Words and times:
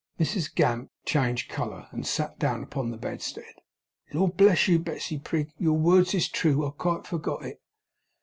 Mrs 0.19 0.51
Gamp 0.55 0.89
changed 1.05 1.47
colour, 1.51 1.87
and 1.91 2.07
sat 2.07 2.39
down 2.39 2.63
upon 2.63 2.89
the 2.89 2.97
bedstead. 2.97 3.53
'Lord 4.11 4.35
bless 4.35 4.67
you, 4.67 4.79
Betsey 4.79 5.19
Prig, 5.19 5.51
your 5.59 5.77
words 5.77 6.15
is 6.15 6.27
true. 6.27 6.65
I 6.67 6.71
quite 6.71 7.05
forgot 7.05 7.45
it! 7.45 7.61